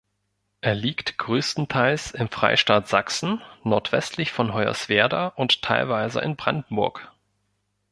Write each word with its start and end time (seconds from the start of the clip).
Er 0.61 0.73
liegt 0.73 1.19
größtenteils 1.19 2.09
im 2.13 2.27
Freistaat 2.27 2.87
Sachsen 2.87 3.39
nordwestlich 3.63 4.31
von 4.31 4.51
Hoyerswerda 4.51 5.27
und 5.27 5.61
teilweise 5.61 6.21
in 6.21 6.35
Brandenburg. 6.35 7.11